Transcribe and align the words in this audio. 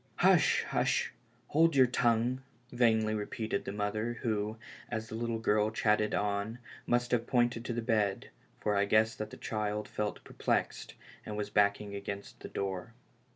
"Hush, 0.25 0.63
hush. 0.67 1.13
Hold 1.49 1.75
your 1.75 1.85
tongue," 1.85 2.41
vainly 2.71 3.13
repeated 3.13 3.65
the 3.65 3.71
mother, 3.71 4.17
who, 4.23 4.57
as 4.89 5.09
the 5.09 5.13
little 5.13 5.37
girl 5.37 5.69
chattered 5.69 6.15
on, 6.15 6.57
must 6.87 7.11
have 7.11 7.27
pointed 7.27 7.63
to 7.65 7.73
the 7.73 7.83
bed, 7.83 8.31
for 8.59 8.75
I 8.75 8.85
guessed 8.85 9.19
that 9.19 9.29
the 9.29 9.37
child 9.37 9.87
felt 9.87 10.23
perplexed, 10.23 10.95
and 11.23 11.37
was 11.37 11.51
backing 11.51 11.93
against 11.93 12.39
the 12.39 12.49
door. 12.49 12.95